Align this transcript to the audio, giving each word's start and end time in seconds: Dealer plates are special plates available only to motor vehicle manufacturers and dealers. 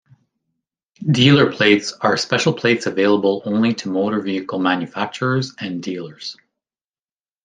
Dealer 1.11 1.51
plates 1.51 1.93
are 1.93 2.17
special 2.17 2.53
plates 2.53 2.87
available 2.87 3.43
only 3.45 3.71
to 3.75 3.89
motor 3.91 4.19
vehicle 4.19 4.57
manufacturers 4.57 5.53
and 5.59 5.83
dealers. 5.83 6.37